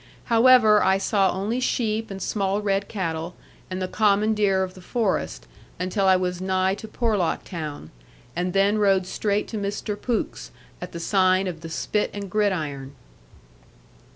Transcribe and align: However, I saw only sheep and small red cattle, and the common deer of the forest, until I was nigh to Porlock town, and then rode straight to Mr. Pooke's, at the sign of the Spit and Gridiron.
However, 0.33 0.81
I 0.83 0.97
saw 0.97 1.29
only 1.31 1.59
sheep 1.59 2.09
and 2.09 2.19
small 2.19 2.59
red 2.59 2.87
cattle, 2.87 3.35
and 3.69 3.79
the 3.79 3.87
common 3.87 4.33
deer 4.33 4.63
of 4.63 4.73
the 4.73 4.81
forest, 4.81 5.45
until 5.79 6.07
I 6.07 6.15
was 6.15 6.41
nigh 6.41 6.73
to 6.73 6.87
Porlock 6.87 7.43
town, 7.43 7.91
and 8.35 8.53
then 8.53 8.79
rode 8.79 9.05
straight 9.05 9.47
to 9.49 9.59
Mr. 9.59 9.95
Pooke's, 9.95 10.49
at 10.81 10.91
the 10.91 10.99
sign 10.99 11.45
of 11.45 11.61
the 11.61 11.69
Spit 11.69 12.09
and 12.15 12.31
Gridiron. 12.31 12.95